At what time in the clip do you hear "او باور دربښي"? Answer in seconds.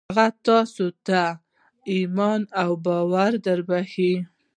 2.61-4.13